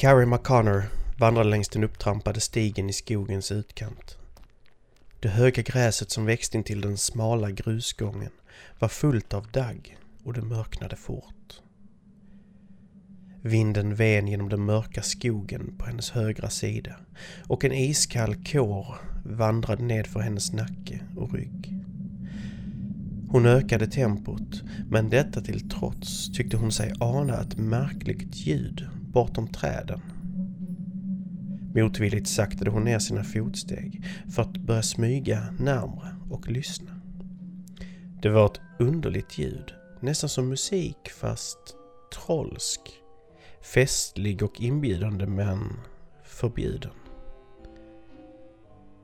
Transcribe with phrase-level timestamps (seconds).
[0.00, 0.82] Carrie McConnor
[1.18, 4.18] vandrade längs den upptrampade stigen i skogens utkant.
[5.20, 8.30] Det höga gräset som växte intill den smala grusgången
[8.78, 11.62] var fullt av dagg och det mörknade fort.
[13.42, 16.96] Vinden ven genom den mörka skogen på hennes högra sida
[17.46, 21.74] och en iskall kår vandrade ned för hennes nacke och rygg.
[23.28, 29.48] Hon ökade tempot, men detta till trots tyckte hon sig ana ett märkligt ljud bortom
[29.48, 30.00] träden.
[31.74, 37.00] Motvilligt saktade hon ner sina fotsteg för att börja smyga närmre och lyssna.
[38.22, 41.58] Det var ett underligt ljud, nästan som musik fast
[42.14, 42.80] trollsk.
[43.60, 45.80] Festlig och inbjudande men
[46.24, 46.90] förbjuden.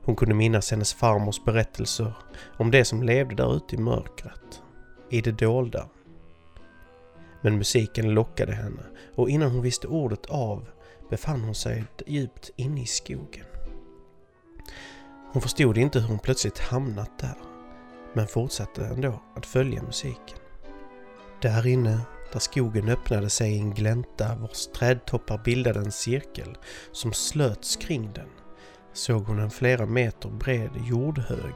[0.03, 2.13] Hon kunde minnas hennes farmors berättelser
[2.57, 4.61] om det som levde där ute i mörkret,
[5.09, 5.89] i det dolda.
[7.41, 8.83] Men musiken lockade henne
[9.15, 10.65] och innan hon visste ordet av
[11.09, 13.45] befann hon sig djupt inne i skogen.
[15.31, 17.37] Hon förstod inte hur hon plötsligt hamnat där,
[18.13, 20.37] men fortsatte ändå att följa musiken.
[21.41, 21.99] Där inne,
[22.33, 26.57] där skogen öppnade sig i en glänta vars trädtoppar bildade en cirkel
[26.91, 28.29] som slöts kring den,
[28.93, 31.55] såg hon en flera meter bred jordhög.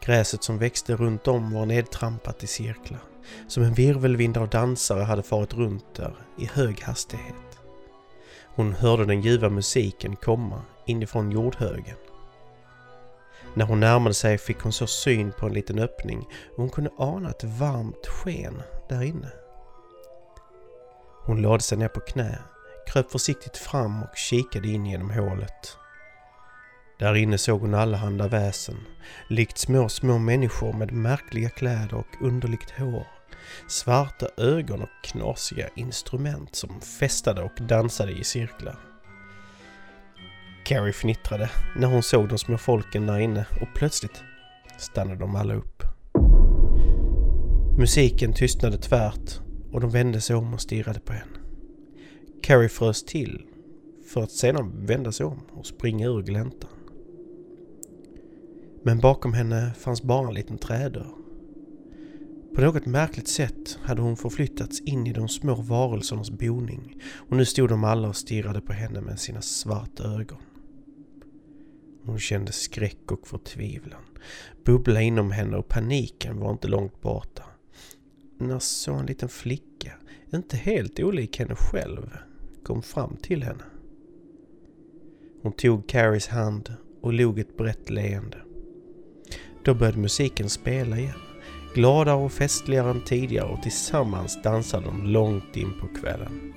[0.00, 3.02] Gräset som växte runt om var nedtrampat i cirklar,
[3.48, 7.58] som en virvelvind av dansare hade farit runt där i hög hastighet.
[8.54, 11.96] Hon hörde den ljuva musiken komma inifrån jordhögen.
[13.54, 16.18] När hon närmade sig fick hon så syn på en liten öppning
[16.50, 19.30] och hon kunde ana ett varmt sken där inne.
[21.24, 22.38] Hon lade sig ner på knä,
[22.92, 25.76] kröp försiktigt fram och kikade in genom hålet.
[26.98, 28.76] Där inne såg hon allehanda väsen,
[29.28, 33.06] likt små, små människor med märkliga kläder och underligt hår
[33.68, 38.89] svarta ögon och knasiga instrument som festade och dansade i cirklar.
[40.70, 44.22] Carrie fnittrade när hon såg de små folken där inne och plötsligt
[44.78, 45.82] stannade de alla upp.
[47.78, 49.40] Musiken tystnade tvärt
[49.72, 51.38] och de vände sig om och stirrade på henne.
[52.42, 53.42] Carrie frös till
[54.12, 56.70] för att sedan vända sig om och springa ur gläntan.
[58.82, 61.14] Men bakom henne fanns bara en liten trädörr.
[62.54, 67.44] På något märkligt sätt hade hon förflyttats in i de små varelsernas boning och nu
[67.44, 70.38] stod de alla och stirrade på henne med sina svarta ögon.
[72.10, 74.02] Hon kände skräck och förtvivlan
[74.64, 77.42] bubbla inom henne och paniken var inte långt borta.
[78.38, 79.92] När så en liten flicka,
[80.32, 82.10] inte helt olik henne själv,
[82.62, 83.64] kom fram till henne.
[85.42, 88.38] Hon tog Carries hand och log ett brett leende.
[89.64, 91.20] Då började musiken spela igen
[91.74, 96.52] gladare och festligare än tidigare och tillsammans dansade de långt in på kvällen.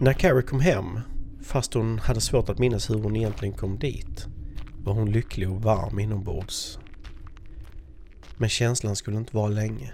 [0.00, 1.00] När Carrie kom hem,
[1.44, 4.26] fast hon hade svårt att minnas hur hon egentligen kom dit,
[4.84, 6.78] var hon lycklig och varm inombords.
[8.36, 9.92] Men känslan skulle inte vara länge.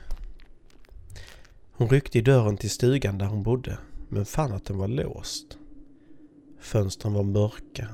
[1.73, 3.79] Hon ryckte i dörren till stugan där hon bodde,
[4.09, 5.59] men fann att den var låst.
[6.61, 7.89] Fönstren var mörka,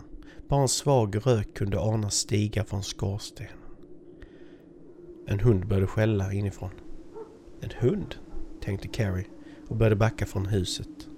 [0.48, 3.52] bara en svag rök kunde anas stiga från skorstenen.
[5.26, 6.70] En hund började skälla inifrån.
[7.60, 8.14] En hund?
[8.60, 9.26] tänkte Carrie
[9.68, 11.08] och började backa från huset.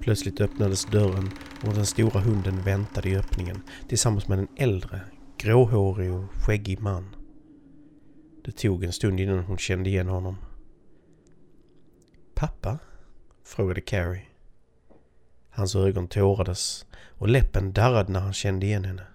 [0.00, 1.30] Plötsligt öppnades dörren
[1.66, 5.00] och den stora hunden väntade i öppningen tillsammans med en äldre,
[5.38, 7.14] gråhårig och skäggig man.
[8.44, 10.36] Det tog en stund innan hon kände igen honom.
[12.34, 12.78] Pappa?
[13.44, 14.26] frågade Carrie.
[15.50, 19.06] Hans ögon tårades och läppen darrade när han kände igen henne.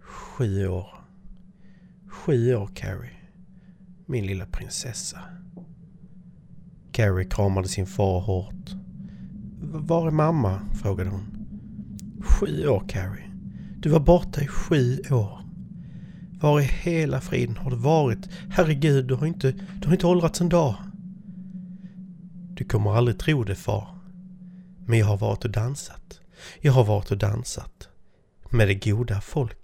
[0.00, 1.04] Sju år.
[2.08, 3.16] Sju år, Carrie.
[4.06, 5.22] Min lilla prinsessa.
[6.92, 8.77] Carrie kramade sin far hårt.
[9.60, 10.60] Var är mamma?
[10.82, 11.46] frågade hon.
[12.22, 13.30] Sju år, Carrie.
[13.80, 15.40] Du var borta i sju år.
[16.40, 18.28] Var i hela friden har du varit?
[18.50, 20.74] Herregud, du har inte, du har inte åldrats en dag.
[22.54, 23.88] Du kommer aldrig tro det, far.
[24.86, 26.20] Men jag har varit och dansat.
[26.60, 27.88] Jag har varit och dansat.
[28.50, 29.57] Med det goda folket.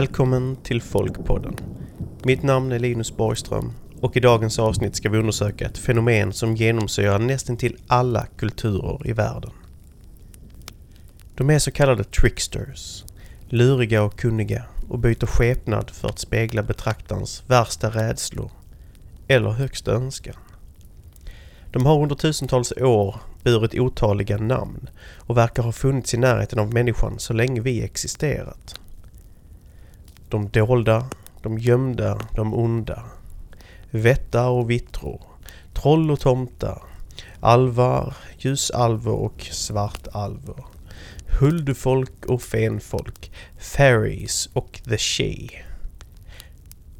[0.00, 1.56] Välkommen till Folkpodden.
[2.24, 6.56] Mitt namn är Linus Borgström och i dagens avsnitt ska vi undersöka ett fenomen som
[6.56, 9.50] genomsyrar nästan till alla kulturer i världen.
[11.34, 13.04] De är så kallade tricksters,
[13.48, 18.50] luriga och kunniga och byter skepnad för att spegla betraktarens värsta rädslor
[19.28, 20.36] eller högsta önskan.
[21.70, 26.74] De har under tusentals år burit otaliga namn och verkar ha funnits i närheten av
[26.74, 28.80] människan så länge vi existerat.
[30.30, 31.06] De dolda,
[31.42, 33.02] de gömda, de onda.
[33.90, 35.22] Vättar och vittror.
[35.74, 36.82] Troll och tomtar.
[37.40, 40.66] Alvar, ljusalvor och svartalvor.
[41.40, 43.32] Huldfolk och fenfolk.
[43.58, 45.48] Fairies och the She.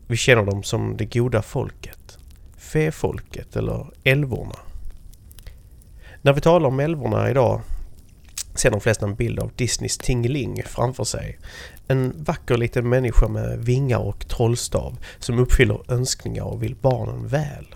[0.06, 2.18] Vi känner dem som det goda folket.
[2.56, 4.56] Fefolket eller älvorna.
[6.22, 7.60] När vi talar om älvorna idag
[8.60, 11.38] ser de flesta en bild av Disneys Tingeling framför sig.
[11.88, 17.74] En vacker liten människa med vingar och trollstav som uppfyller önskningar och vill barnen väl.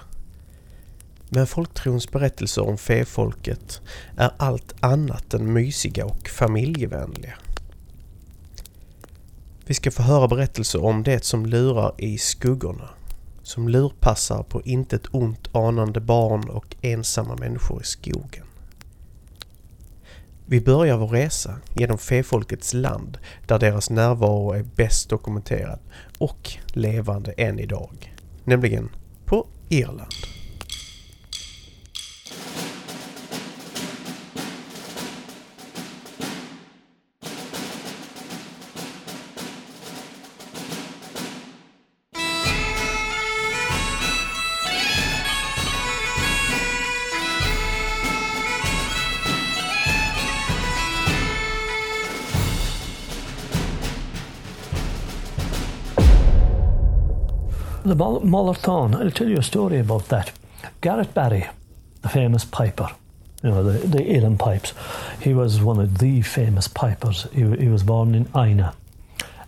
[1.29, 3.81] Men folktrons berättelser om fefolket
[4.17, 7.35] är allt annat än mysiga och familjevänliga.
[9.67, 12.89] Vi ska få höra berättelser om det som lurar i skuggorna.
[13.43, 18.47] Som lurpassar på intet ont anande barn och ensamma människor i skogen.
[20.47, 25.79] Vi börjar vår resa genom fefolkets land där deras närvaro är bäst dokumenterad
[26.19, 28.15] och levande än idag.
[28.45, 28.89] Nämligen
[29.25, 30.13] på Irland.
[57.95, 60.33] The Mollerthorn, I'll tell you a story about that.
[60.81, 61.47] Garrett Barry,
[62.03, 62.91] the famous piper,
[63.41, 64.73] you know, the, the pipes,
[65.21, 67.29] he was one of the famous pipers.
[67.33, 68.75] He, he was born in Aina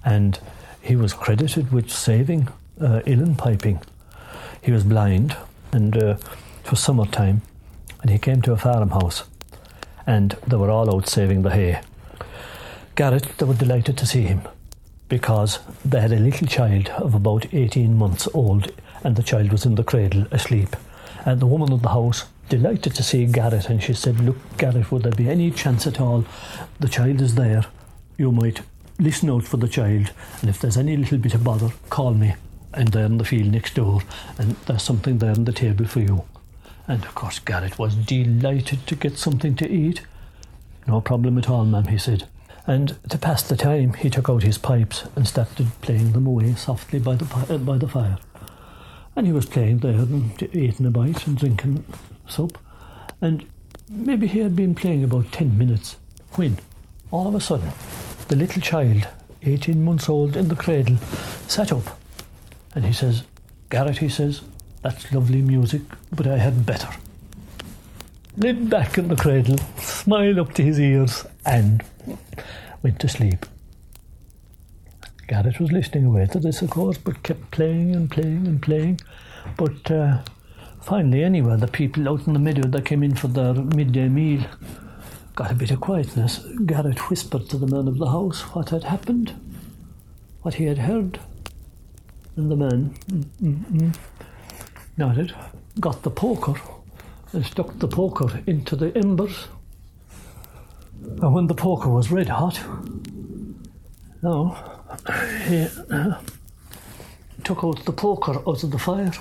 [0.04, 0.38] and
[0.80, 2.46] he was credited with saving
[2.80, 3.00] uh,
[3.36, 3.80] piping.
[4.62, 5.36] He was blind
[5.72, 6.16] and uh,
[6.64, 7.42] it was summertime
[8.02, 9.24] and he came to a farmhouse
[10.06, 11.80] and they were all out saving the hay.
[12.94, 14.42] Garrett, they were delighted to see him
[15.08, 18.72] because they had a little child of about 18 months old
[19.04, 20.74] and the child was in the cradle asleep.
[21.24, 24.90] And the woman of the house, delighted to see Garrett, and she said, Look, Garrett,
[24.90, 26.24] would there be any chance at all?
[26.80, 27.64] The child is there.
[28.16, 28.62] You might
[28.98, 32.34] listen out for the child, and if there's any little bit of bother, call me.
[32.72, 34.02] And they're in the field next door,
[34.38, 36.24] and there's something there on the table for you.
[36.86, 40.02] And of course, Garrett was delighted to get something to eat.
[40.86, 42.28] No problem at all, ma'am, he said.
[42.66, 46.54] And to pass the time, he took out his pipes and started playing them away
[46.54, 48.18] softly by the, by the fire.
[49.14, 51.84] And he was playing there and eating a bite and drinking
[52.28, 52.58] soup.
[53.20, 53.46] And
[53.88, 55.96] maybe he had been playing about 10 minutes
[56.32, 56.58] when,
[57.10, 57.70] all of a sudden,
[58.28, 59.06] the little child,
[59.42, 60.96] 18 months old in the cradle,
[61.46, 61.98] sat up.
[62.74, 63.22] And he says,
[63.70, 64.42] Garrett, he says,
[64.82, 66.88] that's lovely music, but I had better.
[68.36, 71.82] Lay back in the cradle, smiled up to his ears, and
[72.86, 73.44] went to sleep.
[75.26, 79.00] Garrett was listening away to this, of course, but kept playing and playing and playing.
[79.56, 80.22] But uh,
[80.80, 84.44] finally, anyway, the people out in the meadow that came in for their midday meal
[85.34, 86.46] got a bit of quietness.
[86.64, 89.34] Garrett whispered to the man of the house what had happened,
[90.42, 91.18] what he had heard.
[92.36, 93.96] And the man mm-mm,
[94.96, 95.34] nodded,
[95.80, 96.54] got the poker,
[97.32, 99.48] and stuck the poker into the embers
[101.22, 102.60] and when the poker was red hot,
[104.22, 104.56] no,
[105.46, 106.20] he uh,
[107.44, 109.12] took out the poker out of the fire.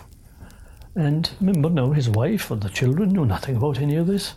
[0.96, 4.34] And remember now, his wife and the children knew nothing about any of this.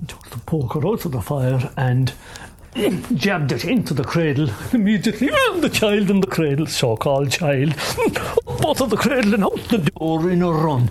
[0.00, 2.12] He took the poker out of the fire and
[3.14, 5.28] jabbed it into the cradle immediately.
[5.60, 7.74] The child in the cradle, so called child,
[8.44, 10.90] both of the cradle and out the door in a run.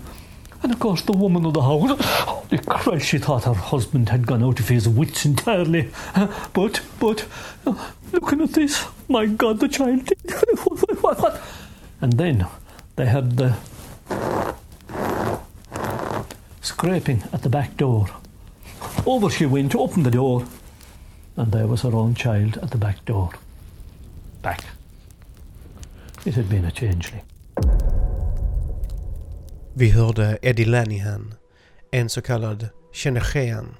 [0.61, 4.27] And of course, the woman of the house, holy Christ, she thought her husband had
[4.27, 5.89] gone out of his wits entirely.
[6.53, 7.25] But, but,
[8.11, 10.17] looking at this, my God, the child did.
[12.01, 12.45] and then
[12.95, 13.55] they had the
[16.61, 18.07] scraping at the back door.
[19.05, 20.45] Over she went to open the door,
[21.35, 23.31] and there was her own child at the back door.
[24.41, 24.63] Back.
[26.25, 27.23] It had been a changeling.
[29.75, 31.33] Vi hörde Eddie Lanihan,
[31.93, 33.75] en så kallad Shenechean,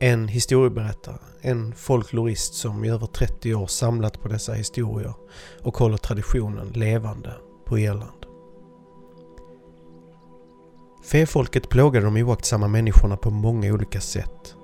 [0.00, 5.14] en historieberättare, en folklorist som i över 30 år samlat på dessa historier
[5.62, 7.32] och håller traditionen levande
[7.66, 8.26] på Irland.
[11.04, 14.56] Fefolket plågade de oaktsamma människorna på många olika sätt.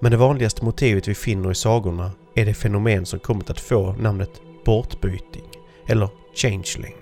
[0.00, 3.92] Men det vanligaste motivet vi finner i sagorna är det fenomen som kommit att få
[3.92, 5.48] namnet bortbyting,
[5.86, 6.94] eller changeling.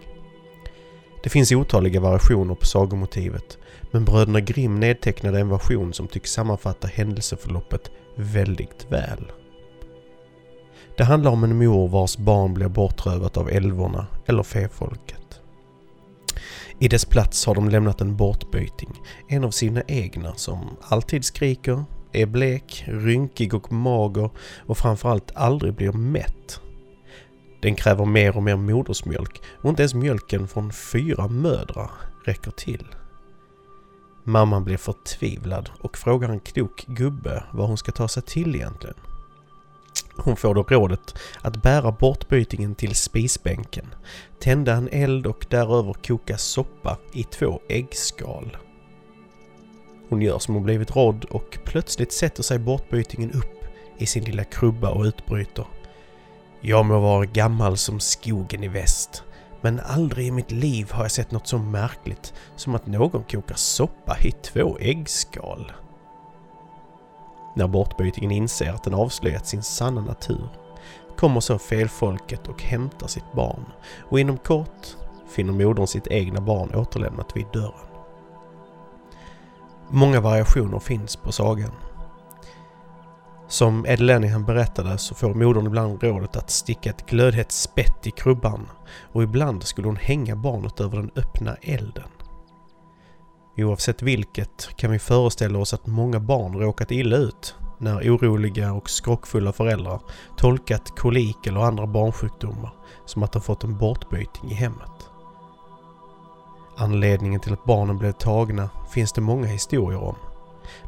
[1.22, 3.58] Det finns otaliga variationer på sagomotivet,
[3.92, 9.32] men bröderna Grimm nedtecknade en version som tycks sammanfatta händelseförloppet väldigt väl.
[10.96, 15.40] Det handlar om en mor vars barn blir bortrövat av älvorna eller fefolket.
[16.78, 21.84] I dess plats har de lämnat en bortbyting, en av sina egna som alltid skriker,
[22.12, 24.30] är blek, rynkig och mager
[24.66, 26.60] och framförallt aldrig blir mätt.
[27.62, 31.90] Den kräver mer och mer modersmjölk och inte ens mjölken från fyra mödrar
[32.24, 32.84] räcker till.
[34.24, 38.96] Mamman blir förtvivlad och frågar en klok gubbe vad hon ska ta sig till egentligen.
[40.16, 43.86] Hon får då rådet att bära bortbytingen till spisbänken,
[44.38, 48.56] tända en eld och däröver koka soppa i två äggskal.
[50.08, 53.64] Hon gör som hon blivit rådd och plötsligt sätter sig bortbytingen upp
[53.98, 55.66] i sin lilla krubba och utbryter.
[56.60, 59.22] Jag må vara gammal som skogen i väst,
[59.62, 63.54] men aldrig i mitt liv har jag sett något så märkligt som att någon kokar
[63.54, 65.72] soppa i två äggskal.
[67.56, 70.48] När bortbytingen inser att den avslöjat sin sanna natur
[71.16, 73.64] kommer så felfolket och hämtar sitt barn
[74.10, 74.96] och inom kort
[75.28, 77.88] finner modern sitt egna barn återlämnat vid dörren.
[79.88, 81.72] Många variationer finns på sagan.
[83.52, 88.10] Som Ed Lennihan berättade så får modern ibland rådet att sticka ett glödhett spett i
[88.10, 88.68] krubban
[89.12, 92.08] och ibland skulle hon hänga barnet över den öppna elden.
[93.56, 98.90] Oavsett vilket kan vi föreställa oss att många barn råkat illa ut när oroliga och
[98.90, 100.00] skrockfulla föräldrar
[100.36, 102.74] tolkat kolik eller andra barnsjukdomar
[103.06, 105.10] som att de fått en bortbyting i hemmet.
[106.76, 110.16] Anledningen till att barnen blev tagna finns det många historier om.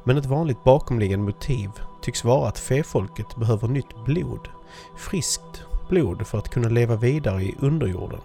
[0.04, 1.71] Men ett vanligt bakomliggande motiv
[2.05, 4.49] tycks vara att fefolket behöver nytt blod.
[4.97, 8.21] Friskt blod för att kunna leva vidare i underjorden.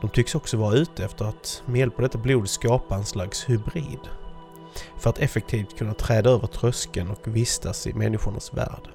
[0.00, 3.48] De tycks också vara ute efter att med hjälp av detta blod skapa en slags
[3.48, 4.00] hybrid.
[4.96, 8.88] För att effektivt kunna träda över tröskeln och vistas i människornas värld.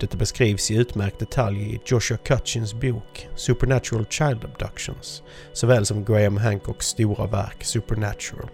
[0.00, 6.36] Detta beskrivs i utmärkt detalj i Joshua Cutchins bok Supernatural Child Abductions, såväl som Graham
[6.36, 8.50] Hancocks stora verk Supernatural.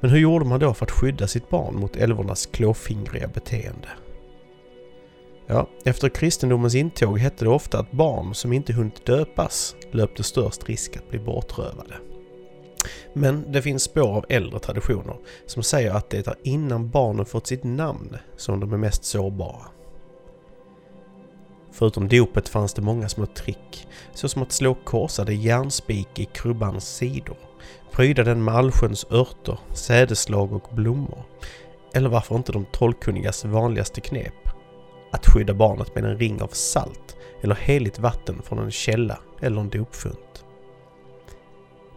[0.00, 3.88] Men hur gjorde man då för att skydda sitt barn mot älvornas klåfingriga beteende?
[5.46, 10.68] Ja, efter kristendomens intåg hette det ofta att barn som inte hunnit döpas löpte störst
[10.68, 11.94] risk att bli bortrövade.
[13.12, 15.16] Men det finns spår av äldre traditioner
[15.46, 19.66] som säger att det är innan barnen fått sitt namn som de är mest sårbara.
[21.72, 27.36] Förutom dopet fanns det många små trick, såsom att slå korsade järnspik i krubbans sidor,
[27.92, 31.22] pryda den med allsköns örter, sädeslag och blommor.
[31.94, 34.48] Eller varför inte de trollkunnigas vanligaste knep,
[35.12, 39.60] att skydda barnet med en ring av salt eller heligt vatten från en källa eller
[39.60, 40.44] en dopfunt.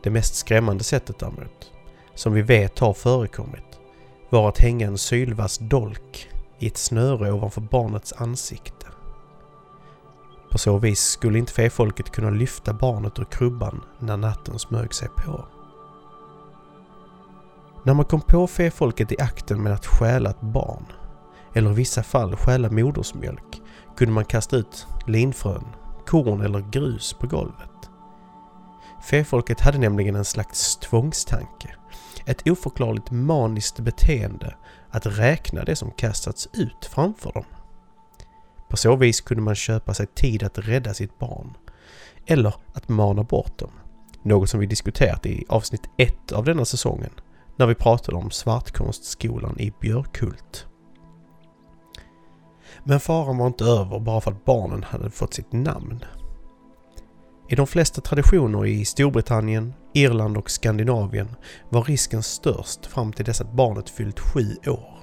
[0.03, 1.72] Det mest skrämmande sättet däremot,
[2.15, 3.79] som vi vet har förekommit,
[4.29, 6.29] var att hänga en sylvass dolk
[6.60, 8.88] i ett snöre ovanför barnets ansikte.
[10.54, 15.08] På så vis skulle inte fefolket kunna lyfta barnet ur krubban när natten smög sig
[15.08, 15.46] på.
[17.84, 20.86] När man kom på fefolket i akten med att stjäla ett barn,
[21.54, 23.62] eller i vissa fall stjäla modersmjölk,
[23.98, 25.66] kunde man kasta ut linfrön,
[26.06, 27.90] korn eller grus på golvet.
[29.04, 31.76] Fefolket hade nämligen en slags tvångstanke.
[32.26, 34.56] Ett oförklarligt maniskt beteende
[34.90, 37.46] att räkna det som kastats ut framför dem.
[38.74, 41.53] På så vis kunde man köpa sig tid att rädda sitt barn.
[42.25, 43.72] Eller att mana bort dem.
[44.24, 47.10] Något som vi diskuterat i avsnitt 1 av denna säsongen
[47.56, 50.65] när vi pratade om Svartkonstskolan i Björkhult.
[52.84, 56.06] Men faran var inte över bara för att barnen hade fått sitt namn.
[57.50, 61.36] I de flesta traditioner i Storbritannien, Irland och Skandinavien
[61.70, 65.00] var risken störst fram till dess att barnet fyllt sju år.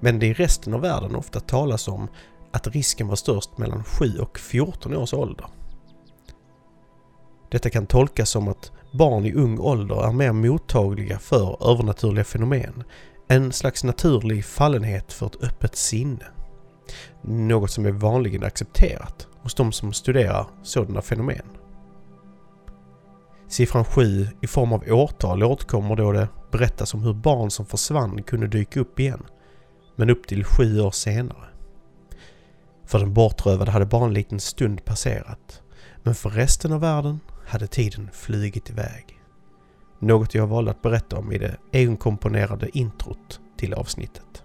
[0.00, 2.08] Men det i resten av världen ofta talas om
[2.54, 5.46] att risken var störst mellan 7 och 14 års ålder.
[7.50, 12.84] Detta kan tolkas som att barn i ung ålder är mer mottagliga för övernaturliga fenomen.
[13.28, 16.26] En slags naturlig fallenhet för ett öppet sinne.
[17.22, 21.46] Något som är vanligen accepterat hos de som studerar sådana fenomen.
[23.48, 28.22] Siffran 7 i form av årtal återkommer då det berättas om hur barn som försvann
[28.22, 29.22] kunde dyka upp igen,
[29.96, 31.53] men upp till sju år senare.
[32.86, 35.62] För den bortrövade hade bara en liten stund passerat,
[36.02, 39.20] men för resten av världen hade tiden flugit iväg.
[39.98, 44.42] Något jag valde att berätta om i det egenkomponerade introt till avsnittet.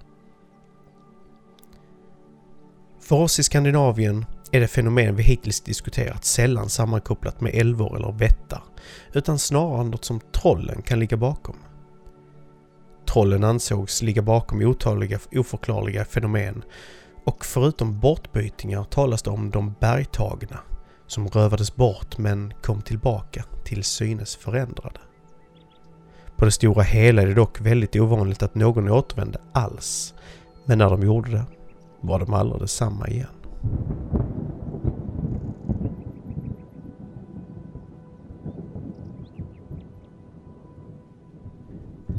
[3.00, 8.12] För oss i Skandinavien är det fenomen vi hittills diskuterat sällan sammankopplat med älvor eller
[8.12, 8.64] vättar,
[9.14, 11.56] utan snarare något som trollen kan ligga bakom.
[13.08, 16.64] Trollen ansågs ligga bakom otaliga oförklarliga fenomen
[17.24, 20.60] och förutom bortbytingar talas det om de bergtagna
[21.08, 25.00] som rövades bort men kom tillbaka till synes förändrade.
[26.38, 30.14] På det stora hela är det dock väldigt ovanligt att någon återvände alls,
[30.66, 31.46] men när de gjorde det
[32.02, 33.28] var de aldrig detsamma igen.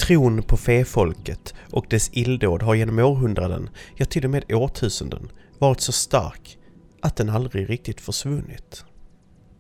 [0.01, 5.81] Tron på fefolket och dess illdåd har genom århundraden, ja till och med årtusenden, varit
[5.81, 6.59] så stark
[7.01, 8.85] att den aldrig riktigt försvunnit.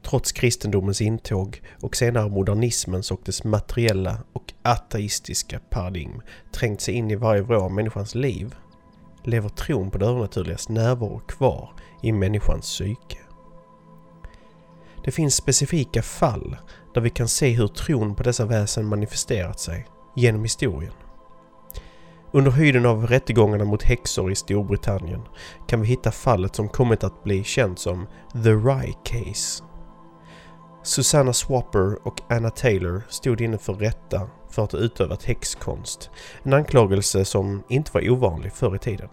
[0.02, 7.10] Trots kristendomens intåg och senare modernismens och dess materiella och ateistiska paradigm trängt sig in
[7.10, 8.54] i varje vrå av människans liv
[9.24, 11.70] lever tron på det övernaturligas närvaro kvar
[12.02, 13.18] i människans psyke.
[15.04, 16.56] Det finns specifika fall
[16.94, 20.92] där vi kan se hur tron på dessa väsen manifesterat sig genom historien.
[22.32, 25.22] Under höjden av rättegångarna mot häxor i Storbritannien
[25.66, 29.64] kan vi hitta fallet som kommit att bli känt som The Rye Case.
[30.82, 36.10] Susanna Swapper och Anna Taylor stod inne för rätta för att ha utövat häxkonst.
[36.42, 39.08] En anklagelse som inte var ovanlig förr i tiden.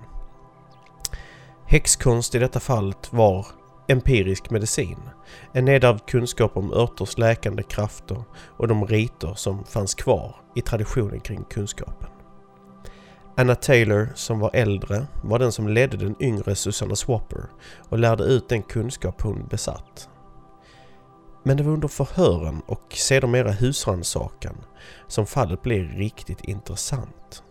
[1.66, 3.46] Häxkonst i detta fallet var
[3.88, 4.98] empirisk medicin.
[5.54, 8.24] En nedärvd kunskap om örters läkande krafter
[8.58, 12.10] och de riter som fanns kvar i traditionen kring kunskapen.
[13.40, 17.46] Anna Taylor, som var äldre, var den som ledde den yngre Susanna Swapper
[17.90, 20.10] och lärde ut den kunskap hon besatt.
[21.44, 24.56] Men det var under förhören och sedermera husrannsakan
[25.08, 27.44] som fallet blev riktigt intressant.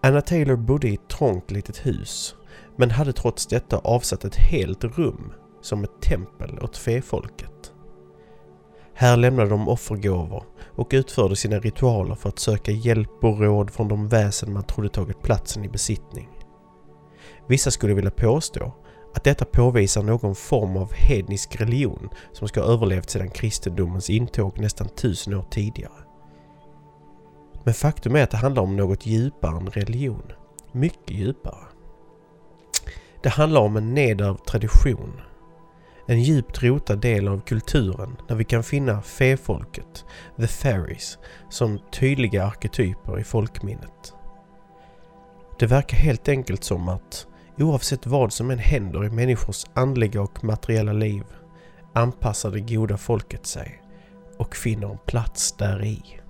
[0.00, 2.34] Anna Taylor bodde i ett trångt litet hus
[2.76, 7.72] men hade trots detta avsatt ett helt rum som ett tempel åt fefolket.
[8.94, 10.44] Här lämnade de offergåvor
[10.76, 14.88] och utförde sina ritualer för att söka hjälp och råd från de väsen man trodde
[14.88, 16.28] tagit platsen i besittning.
[17.48, 18.72] Vissa skulle vilja påstå
[19.14, 24.58] att detta påvisar någon form av hednisk religion som ska ha överlevt sedan kristendomens intåg
[24.58, 26.02] nästan tusen år tidigare.
[27.64, 30.32] Men faktum är att det handlar om något djupare än religion.
[30.72, 31.71] Mycket djupare.
[33.22, 35.20] Det handlar om en nedärvd tradition.
[36.06, 40.04] En djupt rotad del av kulturen där vi kan finna fefolket,
[40.36, 41.18] the fairies,
[41.50, 44.14] som tydliga arketyper i folkminnet.
[45.58, 47.26] Det verkar helt enkelt som att
[47.58, 51.24] oavsett vad som än händer i människors andliga och materiella liv
[51.92, 53.82] anpassar det goda folket sig
[54.38, 56.21] och finner en plats där i.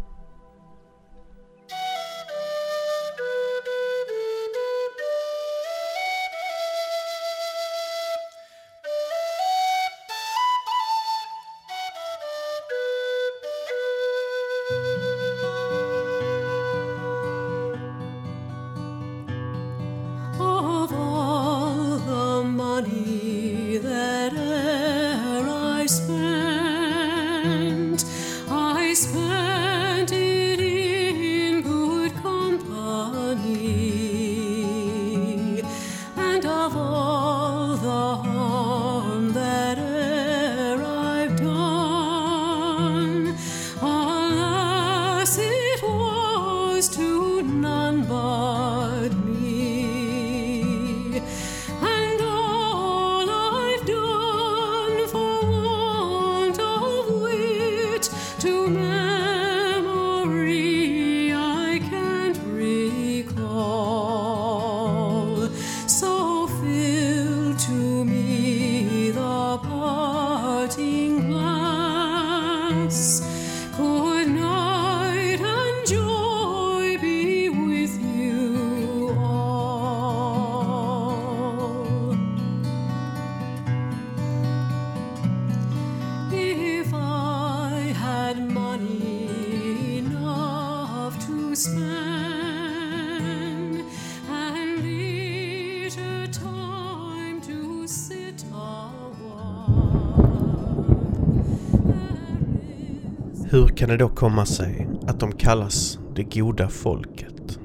[103.82, 107.58] kan det då komma sig att de kallas det goda folket?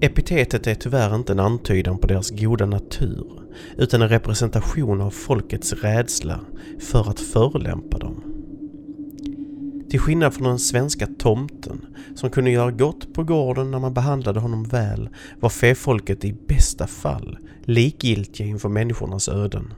[0.00, 3.42] Epitetet är tyvärr inte en antydan på deras goda natur
[3.76, 6.40] utan en representation av folkets rädsla
[6.78, 8.22] för att förolämpa dem.
[9.90, 14.40] Till skillnad från den svenska tomten som kunde göra gott på gården när man behandlade
[14.40, 15.08] honom väl
[15.40, 19.74] var fäfolket i bästa fall likgiltiga inför människornas öden.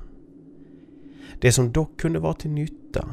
[1.40, 3.08] Det som dock kunde vara till nytta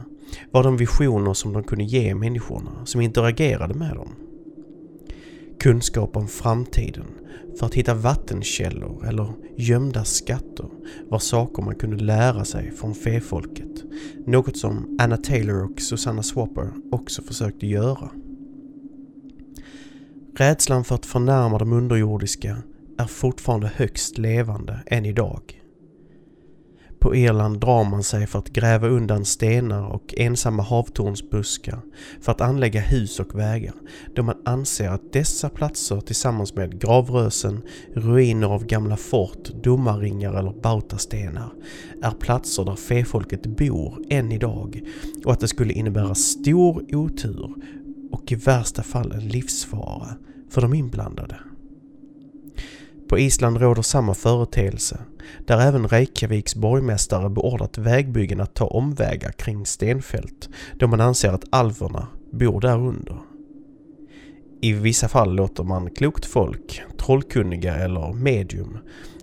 [0.51, 4.09] var de visioner som de kunde ge människorna som interagerade med dem.
[5.59, 7.05] Kunskap om framtiden
[7.59, 10.65] för att hitta vattenkällor eller gömda skatter
[11.09, 13.83] var saker man kunde lära sig från fefolket.
[14.25, 18.09] Något som Anna Taylor och Susanna Swapper också försökte göra.
[20.37, 22.57] Rädslan för att förnärma de underjordiska
[22.97, 25.64] är fortfarande högst levande än idag.
[27.05, 31.79] På Irland drar man sig för att gräva undan stenar och ensamma havtornsbuskar
[32.21, 33.73] för att anlägga hus och vägar
[34.15, 37.61] då man anser att dessa platser tillsammans med gravrösen,
[37.93, 41.49] ruiner av gamla fort, domarringar eller bautastenar
[42.01, 44.81] är platser där fefolket bor än idag
[45.25, 47.53] och att det skulle innebära stor otur
[48.11, 50.07] och i värsta fall en livsfara
[50.49, 51.35] för de inblandade.
[53.07, 54.99] På Island råder samma företeelse,
[55.45, 61.45] där även Reykjaviks borgmästare beordrat vägbyggen att ta omvägar kring stenfält då man anser att
[61.49, 63.17] alverna bor där under.
[64.61, 68.77] I vissa fall låter man klokt folk, trollkunniga eller medium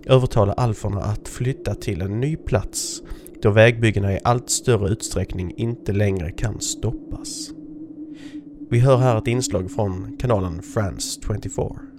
[0.05, 3.01] övertala alferna att flytta till en ny plats
[3.41, 7.49] då vägbyggena i allt större utsträckning inte längre kan stoppas.
[8.69, 11.92] Vi hör här ett inslag från kanalen France 24.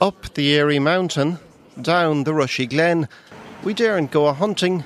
[0.00, 1.38] Up the Erie Mountain,
[1.80, 3.08] down the Rushy Glen,
[3.64, 4.84] we daren't go a hunting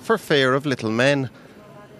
[0.00, 1.30] for fear of little men.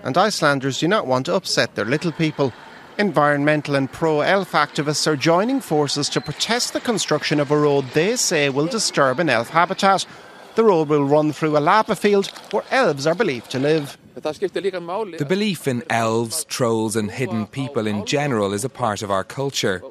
[0.03, 2.53] And Icelanders do not want to upset their little people.
[2.99, 7.87] Environmental and pro elf activists are joining forces to protest the construction of a road
[7.95, 10.07] they say will disturb an elf habitat.
[10.55, 13.99] The road will run through a lava field where elves are believed to live.
[14.15, 19.25] The belief in elves, trolls, and hidden people in general is a part of our
[19.25, 19.83] culture.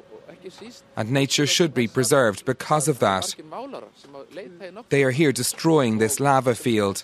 [0.96, 3.34] And nature should be preserved because of that.
[4.88, 7.02] They are here destroying this lava field,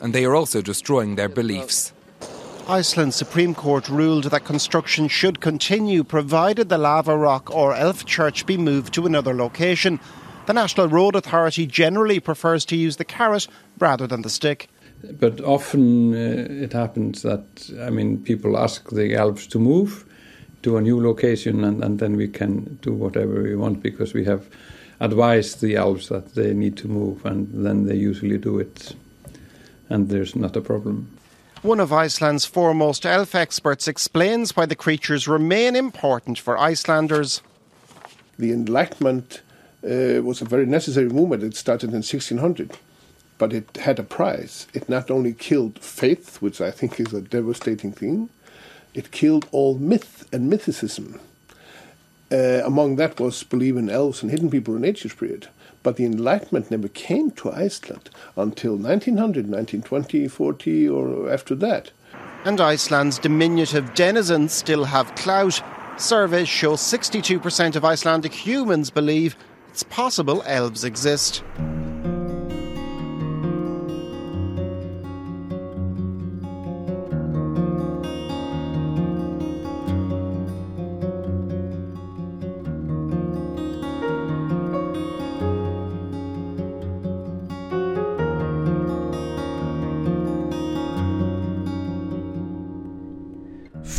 [0.00, 1.92] and they are also destroying their beliefs.
[2.68, 8.44] Iceland's Supreme Court ruled that construction should continue provided the lava rock or elf church
[8.44, 9.98] be moved to another location.
[10.44, 14.68] The National Road Authority generally prefers to use the carrot rather than the stick.
[15.20, 20.04] But often uh, it happens that, I mean, people ask the elves to move
[20.62, 24.24] to a new location and, and then we can do whatever we want because we
[24.24, 24.48] have
[25.00, 28.94] advised the elves that they need to move and then they usually do it
[29.88, 31.08] and there's not a problem.
[31.62, 37.42] One of Iceland's foremost elf experts explains why the creatures remain important for Icelanders.
[38.38, 39.42] The Enlightenment
[39.82, 41.42] uh, was a very necessary movement.
[41.42, 42.76] It started in 1600,
[43.38, 44.66] but it had a price.
[44.74, 48.28] It not only killed faith, which I think is a devastating thing,
[48.94, 51.20] it killed all myth and mythicism.
[52.30, 55.48] Uh, among that was belief in elves and hidden people in ancient period.
[55.82, 61.90] But the Enlightenment never came to Iceland until 1900, 1920, 40, or after that.
[62.44, 65.62] And Iceland's diminutive denizens still have clout.
[65.96, 69.36] Surveys show 62% of Icelandic humans believe
[69.70, 71.42] it's possible elves exist.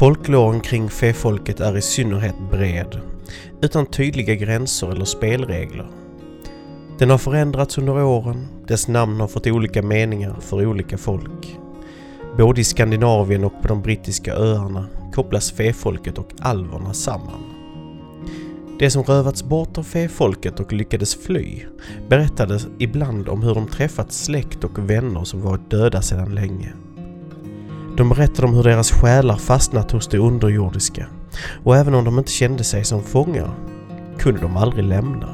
[0.09, 3.01] Folkloren kring fäfolket är i synnerhet bred,
[3.61, 5.87] utan tydliga gränser eller spelregler.
[6.99, 11.57] Den har förändrats under åren, dess namn har fått olika meningar för olika folk.
[12.37, 17.43] Både i Skandinavien och på de brittiska öarna kopplas fäfolket och alverna samman.
[18.79, 21.65] De som rövats bort av fäfolket och lyckades fly
[22.07, 26.73] berättade ibland om hur de träffat släkt och vänner som varit döda sedan länge.
[27.99, 31.07] De berättade om hur deras själar fastnat hos det underjordiska
[31.63, 33.51] och även om de inte kände sig som fångar
[34.17, 35.29] kunde de aldrig lämna.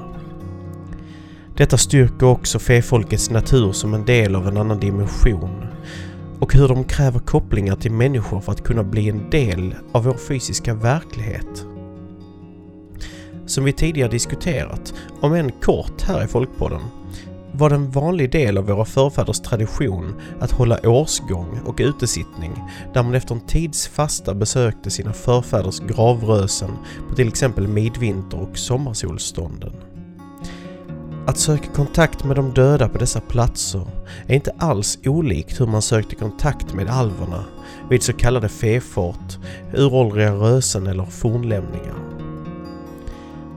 [1.57, 5.65] Detta styrker också fefolkets natur som en del av en annan dimension
[6.39, 10.17] och hur de kräver kopplingar till människor för att kunna bli en del av vår
[10.17, 11.65] fysiska verklighet.
[13.45, 16.81] Som vi tidigare diskuterat, om än kort här i Folkpodden,
[17.57, 22.51] var det en vanlig del av våra förfäders tradition att hålla årsgång och utesittning
[22.93, 26.71] där man efter en tids fasta besökte sina förfäders gravrösen
[27.09, 29.71] på till exempel midvinter och sommarsolstånden.
[31.27, 33.87] Att söka kontakt med de döda på dessa platser
[34.27, 37.43] är inte alls olikt hur man sökte kontakt med alverna
[37.89, 39.37] vid så kallade fefort,
[39.73, 41.95] uråldriga rösen eller fornlämningar.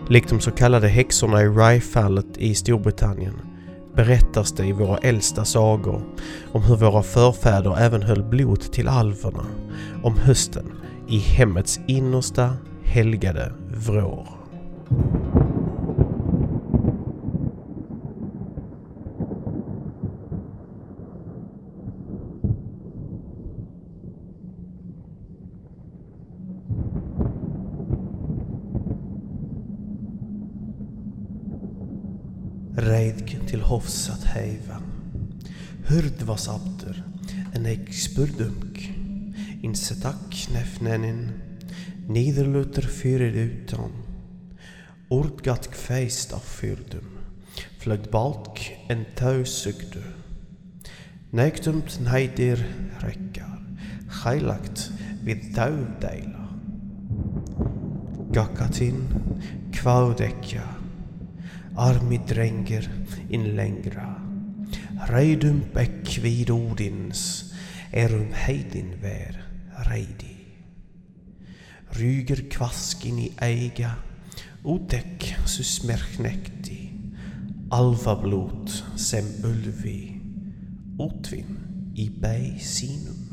[0.08, 3.47] Likt de så kallade häxorna i Rye-fallet i Storbritannien
[3.98, 6.02] berättas det i våra äldsta sagor
[6.52, 9.46] om hur våra förfäder även höll blod till alverna
[10.02, 10.72] om hösten
[11.08, 14.28] i hemmets innersta helgade vrår.
[32.78, 34.76] Reidk til hofs at heiva.
[35.88, 37.00] Hurd was abter,
[37.56, 38.78] en eik spurdunk.
[39.66, 41.24] In setak nefnenin,
[42.06, 43.98] niederluter fyrir utan.
[45.10, 47.18] Ordgat kveist af fyrdum,
[47.82, 50.04] flögt balk en tausugdu.
[51.34, 52.62] Neiktumt neidir
[53.02, 53.58] rekkar,
[54.22, 54.86] heilagt
[55.26, 56.46] vid daudeila.
[58.30, 59.08] Gakatin
[59.74, 60.77] kvaudekja,
[61.78, 62.90] armi dränger
[63.28, 64.14] in längra.
[65.08, 67.52] Reidum bäck vid Odins,
[67.92, 69.44] erum heidin vär
[69.86, 70.36] reidi.
[71.90, 73.92] Ryger kvaskin i eiga,
[74.64, 76.90] otäck susmerknekti,
[77.70, 80.20] alfablot sem ulvi,
[80.98, 81.56] otvin
[81.94, 83.24] i bei sinum.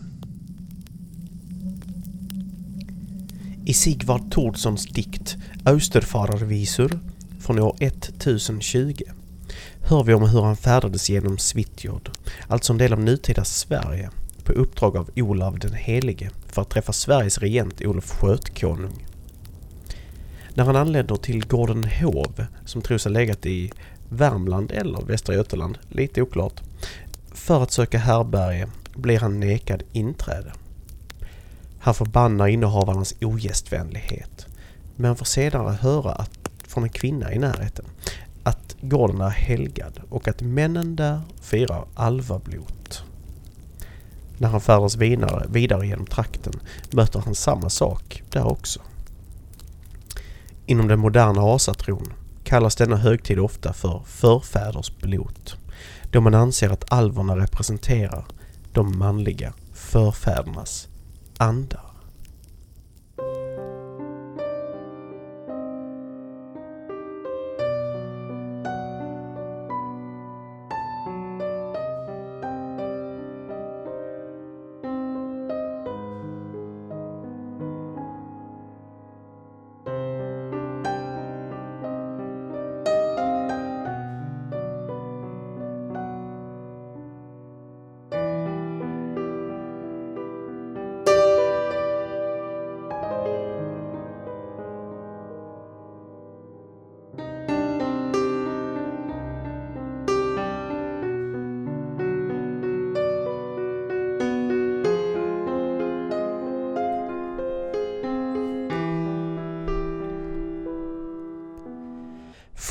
[3.66, 7.00] I Sigvard Thordssons dikt Österfararvisor
[7.46, 9.04] från år 1020
[9.82, 12.10] hör vi om hur han färdades genom Svitjod,
[12.48, 14.10] alltså en del av nutida Sverige,
[14.44, 19.06] på uppdrag av Olav den helige för att träffa Sveriges regent Olof Skötkonung.
[20.54, 23.72] När han anländer till gården Hov, som tros ha legat i
[24.10, 26.62] Värmland eller Västra Götaland, lite oklart,
[27.34, 30.54] för att söka härberge blir han nekad inträde.
[31.80, 34.48] Han förbannar innehavarnas ogästvänlighet,
[34.96, 36.35] men får senare höra att
[36.76, 37.86] från en kvinna i närheten
[38.44, 43.04] att gården är helgad och att männen där firar alvablot.
[44.38, 46.54] När han färdas vidare, vidare genom trakten
[46.92, 48.80] möter han samma sak där också.
[50.66, 55.58] Inom den moderna asatron kallas denna högtid ofta för förfäders blot
[56.12, 58.26] då man anser att alverna representerar
[58.74, 60.88] de manliga förfädernas
[61.38, 61.95] andar.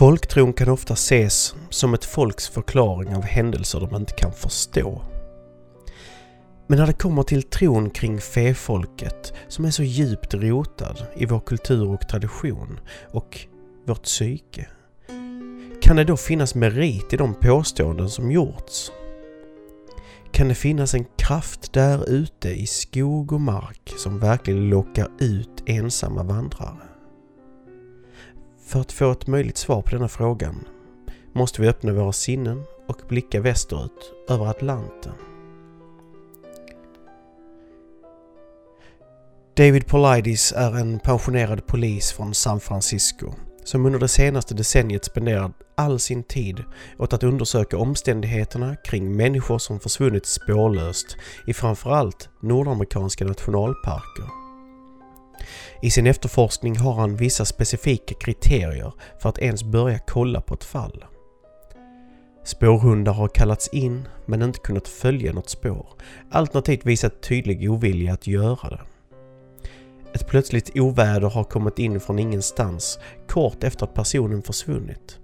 [0.04, 5.02] Folktron kan ofta ses som ett folks förklaring av händelser de inte kan förstå.
[6.66, 11.40] Men när det kommer till tron kring fefolket som är så djupt rotad i vår
[11.40, 12.80] kultur och tradition
[13.12, 13.38] och
[13.86, 14.68] vårt psyke,
[15.82, 18.92] kan det då finnas merit i de påståenden som gjorts?
[20.32, 25.62] Kan det finnas en kraft där ute i skog och mark som verkligen lockar ut
[25.66, 26.93] ensamma vandrare?
[28.64, 30.68] För att få ett möjligt svar på denna frågan
[31.32, 35.12] måste vi öppna våra sinnen och blicka västerut över Atlanten.
[39.56, 43.32] David Polidis är en pensionerad polis från San Francisco
[43.64, 46.64] som under det senaste decenniet spenderat all sin tid
[46.98, 54.43] åt att undersöka omständigheterna kring människor som försvunnit spårlöst i framförallt nordamerikanska nationalparker.
[55.82, 60.64] I sin efterforskning har han vissa specifika kriterier för att ens börja kolla på ett
[60.64, 61.04] fall.
[62.44, 65.86] Spårhundar har kallats in men inte kunnat följa något spår,
[66.30, 68.80] alternativt visat tydlig ovilja att göra det.
[70.14, 75.18] Ett plötsligt oväder har kommit in från ingenstans kort efter att personen försvunnit.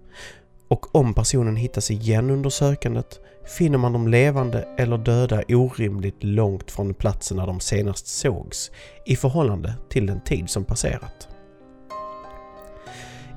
[0.70, 3.20] Och om personen hittas igen under sökandet
[3.58, 8.70] finner man dem levande eller döda orimligt långt från platsen där de senast sågs
[9.06, 11.28] i förhållande till den tid som passerat.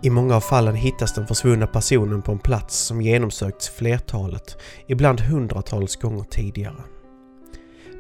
[0.04, 5.22] I många av fallen hittas den försvunna personen på en plats som genomsökts flertalet, ibland
[5.22, 6.84] hundratals gånger tidigare.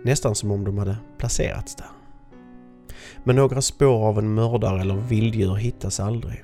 [0.04, 1.90] Nästan som om de hade placerats där.
[3.24, 6.44] Men några spår av en mördare eller vilddjur hittas aldrig.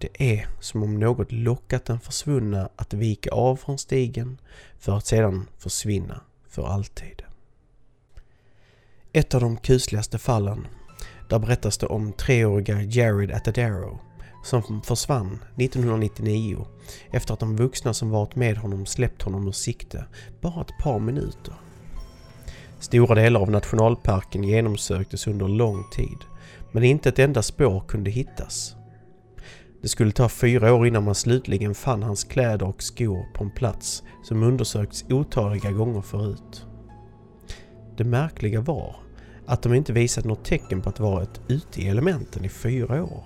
[0.00, 4.38] Det är som om något lockat den försvunna att vika av från stigen
[4.78, 7.22] för att sedan försvinna för alltid.
[9.12, 10.66] Ett av de kusligaste fallen,
[11.28, 13.98] där berättas det om treåriga Jared Atadaro
[14.44, 16.66] som försvann 1999
[17.10, 20.04] efter att de vuxna som varit med honom släppt honom ur sikte
[20.40, 21.54] bara ett par minuter.
[22.78, 26.18] Stora delar av nationalparken genomsöktes under lång tid
[26.72, 28.76] men inte ett enda spår kunde hittas.
[29.82, 33.50] Det skulle ta fyra år innan man slutligen fann hans kläder och skor på en
[33.50, 36.66] plats som undersökts otaliga gånger förut.
[37.96, 38.96] Det märkliga var
[39.46, 43.24] att de inte visade något tecken på att varit ute i elementen i fyra år.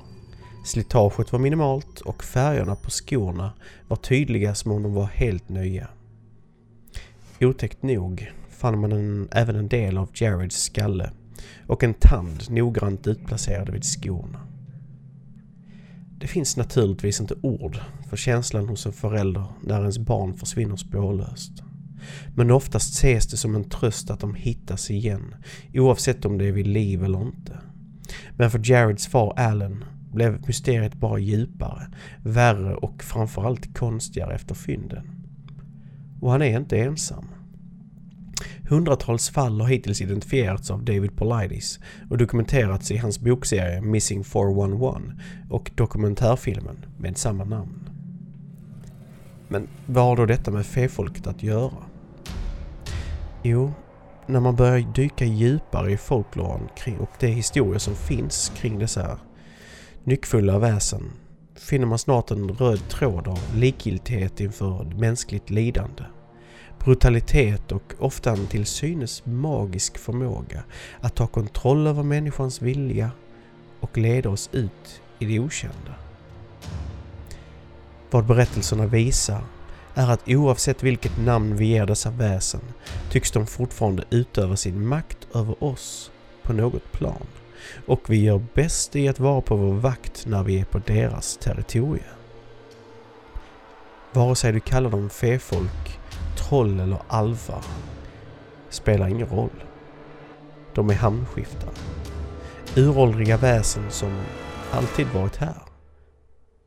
[0.64, 3.52] Slitaget var minimalt och färgerna på skorna
[3.88, 5.88] var tydliga som om de var helt nya.
[7.40, 11.10] Otäckt nog fann man en, även en del av Jareds skalle
[11.66, 14.53] och en tand noggrant utplacerad vid skorna.
[16.18, 21.62] Det finns naturligtvis inte ord för känslan hos en förälder när ens barn försvinner spårlöst.
[22.34, 25.34] Men oftast ses det som en tröst att de hittas igen,
[25.74, 27.58] oavsett om det är vid liv eller inte.
[28.36, 31.86] Men för Jareds far Allen blev mysteriet bara djupare,
[32.22, 35.10] värre och framförallt konstigare efter fynden.
[36.20, 37.33] Och han är inte ensam.
[38.68, 45.02] Hundratals fall har hittills identifierats av David Politis och dokumenterats i hans bokserie Missing 411
[45.50, 47.88] och dokumentärfilmen med samma namn.
[49.48, 51.84] Men vad har då detta med fefolket att göra?
[53.42, 53.72] Jo,
[54.26, 56.68] när man börjar dyka djupare i folkloren
[57.00, 59.18] och de historier som finns kring dessa
[60.04, 61.02] nyckfulla väsen
[61.56, 66.04] finner man snart en röd tråd av likgiltighet inför mänskligt lidande.
[66.84, 70.62] Brutalitet och ofta en till synes magisk förmåga
[71.00, 73.10] att ta kontroll över människans vilja
[73.80, 75.94] och leda oss ut i det okända.
[78.10, 79.44] Vad berättelserna visar
[79.94, 82.60] är att oavsett vilket namn vi ger dessa väsen
[83.10, 86.10] tycks de fortfarande utöva sin makt över oss
[86.42, 87.26] på något plan
[87.86, 91.36] och vi gör bäst i att vara på vår vakt när vi är på deras
[91.36, 92.04] territorium.
[94.12, 96.00] Vare sig du kallar dem fefolk,
[96.36, 97.64] troll eller alvar
[98.68, 99.64] spelar ingen roll.
[100.74, 101.74] De är hamnskiftare.
[102.76, 104.22] Uråldriga väsen som
[104.72, 105.62] alltid varit här.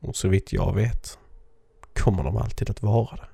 [0.00, 1.18] Och så vitt jag vet
[1.94, 3.27] kommer de alltid att vara det.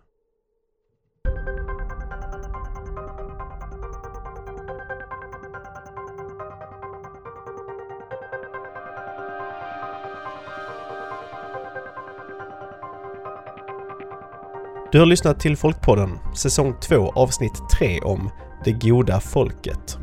[14.94, 18.30] Du har lyssnat till Folkpodden, säsong 2 avsnitt 3 om
[18.64, 19.98] Det goda folket.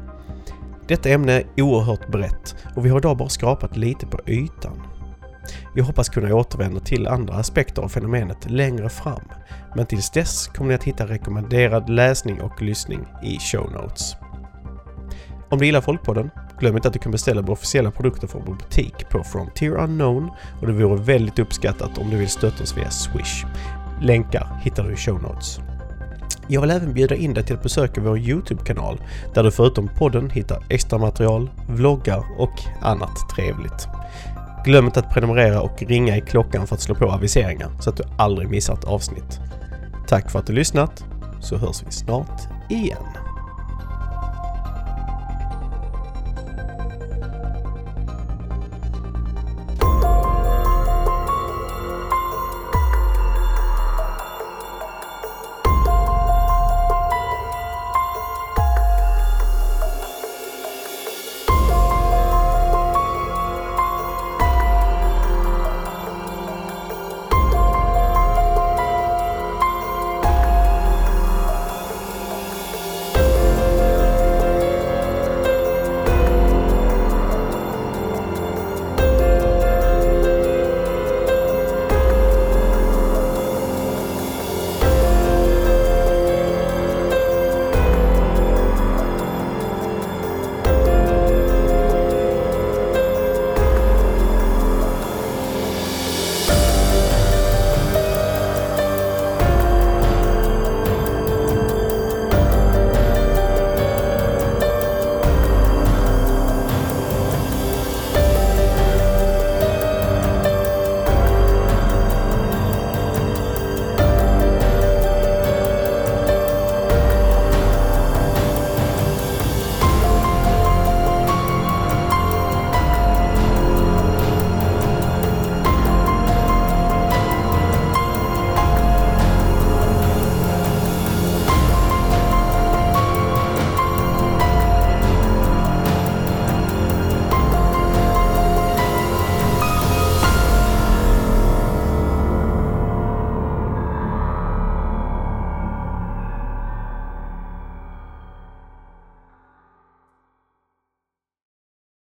[0.88, 4.82] Detta ämne är oerhört brett och vi har idag bara skrapat lite på ytan.
[5.76, 9.22] Jag hoppas kunna återvända till andra aspekter av fenomenet längre fram,
[9.76, 14.16] men tills dess kommer ni att hitta rekommenderad läsning och lyssning i show notes.
[15.50, 18.54] Om du gillar Folkpodden, glöm inte att du kan beställa våra officiella produkter från vår
[18.54, 22.90] butik på Frontier Unknown och det vore väldigt uppskattat om du vill stötta oss via
[22.90, 23.46] Swish.
[24.02, 25.60] Länkar hittar du i show notes.
[26.48, 29.02] Jag vill även bjuda in dig till att besöka vår Youtube-kanal
[29.34, 33.88] där du förutom podden hittar extra material, vloggar och annat trevligt.
[34.66, 37.98] Glöm inte att prenumerera och ringa i klockan för att slå på aviseringar så att
[37.98, 39.40] du aldrig missar ett avsnitt.
[40.08, 41.06] Tack för att du lyssnat
[41.42, 43.04] så hörs vi snart igen.